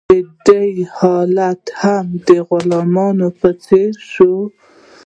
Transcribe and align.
د 0.09 0.11
دوی 0.45 0.73
حالت 0.97 1.63
هم 1.81 2.05
د 2.27 2.29
غلامانو 2.49 3.27
په 3.39 3.49
څیر 3.63 3.91
شو. 4.11 4.33